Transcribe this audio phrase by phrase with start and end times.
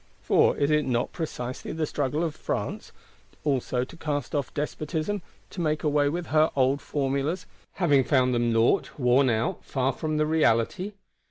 [0.19, 2.91] For is it not precisely the struggle of France
[3.43, 8.97] also to cast off despotism; to make away with her old formulas,—having found them naught,
[8.97, 10.93] worn out, far from the reality?